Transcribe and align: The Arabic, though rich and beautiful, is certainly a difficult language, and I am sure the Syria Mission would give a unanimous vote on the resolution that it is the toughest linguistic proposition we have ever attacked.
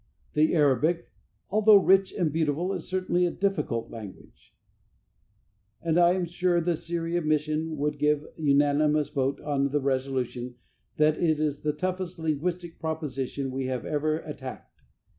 The 0.33 0.55
Arabic, 0.55 1.11
though 1.51 1.75
rich 1.77 2.11
and 2.11 2.33
beautiful, 2.33 2.73
is 2.73 2.89
certainly 2.89 3.27
a 3.27 3.31
difficult 3.31 3.91
language, 3.91 4.55
and 5.79 5.99
I 5.99 6.13
am 6.13 6.25
sure 6.25 6.59
the 6.59 6.75
Syria 6.75 7.21
Mission 7.21 7.77
would 7.77 7.99
give 7.99 8.23
a 8.23 8.41
unanimous 8.41 9.09
vote 9.09 9.39
on 9.41 9.69
the 9.69 9.79
resolution 9.79 10.55
that 10.97 11.19
it 11.21 11.39
is 11.39 11.59
the 11.61 11.71
toughest 11.71 12.17
linguistic 12.17 12.79
proposition 12.79 13.51
we 13.51 13.67
have 13.67 13.85
ever 13.85 14.17
attacked. 14.17 14.81